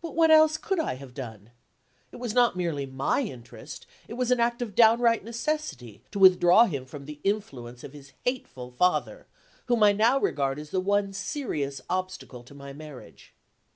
But 0.00 0.16
what 0.16 0.32
else 0.32 0.56
could 0.56 0.80
I 0.80 0.94
have 0.96 1.14
done? 1.14 1.50
It 2.10 2.16
was 2.16 2.34
not 2.34 2.56
merely 2.56 2.84
my 2.84 3.20
interest, 3.20 3.86
it 4.08 4.14
was 4.14 4.32
an 4.32 4.40
act 4.40 4.60
of 4.60 4.74
downright 4.74 5.22
necessity, 5.22 6.02
to 6.10 6.18
withdraw 6.18 6.64
him 6.64 6.84
from 6.84 7.04
the 7.04 7.20
influence 7.22 7.84
of 7.84 7.92
his 7.92 8.12
hateful 8.24 8.72
father 8.72 9.28
whom 9.66 9.84
I 9.84 9.92
now 9.92 10.18
regard 10.18 10.58
as 10.58 10.70
the 10.70 10.80
one 10.80 11.12
serious 11.12 11.80
obstacle 11.88 12.42
to 12.42 12.56
my 12.56 12.72
marriage. 12.72 13.34